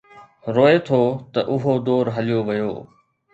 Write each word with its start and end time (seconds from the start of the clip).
روئي 0.55 0.77
ٿو 0.87 1.01
ته 1.33 1.39
اهو 1.53 1.73
دور 1.87 2.05
هليو 2.15 2.39
ويو. 2.47 2.73